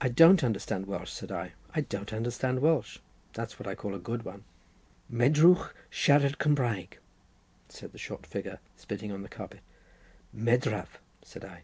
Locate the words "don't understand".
0.08-0.86, 1.82-2.58